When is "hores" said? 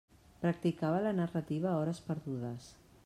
1.83-2.01